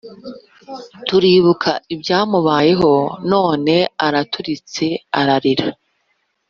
Turibuka 1.07 1.71
ibyamubayeho 1.93 2.93
none 3.31 3.75
araturitse 4.07 4.85
ararira 5.19 5.67